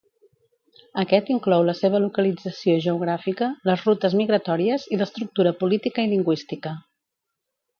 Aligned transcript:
Aquest 1.01 1.27
inclou 1.33 1.65
la 1.67 1.75
seva 1.79 1.99
localització 2.05 2.77
geogràfica, 2.85 3.49
les 3.71 3.83
rutes 3.91 4.17
migratòries 4.23 4.89
i 4.97 4.99
l'estructura 5.03 5.57
política 5.61 6.07
i 6.09 6.13
lingüística. 6.17 6.75